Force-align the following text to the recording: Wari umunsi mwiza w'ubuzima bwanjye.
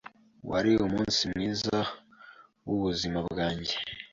Wari 0.49 0.71
umunsi 0.85 1.21
mwiza 1.31 1.77
w'ubuzima 2.65 3.19
bwanjye. 3.29 3.75